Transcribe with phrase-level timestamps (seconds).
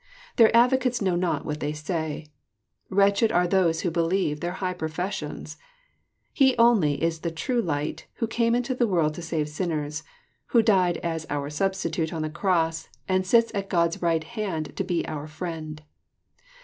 [0.37, 2.25] Their advocates know not what they say.
[2.89, 5.63] Wretched are those who believe their high professions I
[6.33, 10.01] He only is the true light who came into the world to save sinners,
[10.47, 14.83] who died as our substitute on the cross, and sits at God's right hand to
[14.83, 15.83] be our Friend.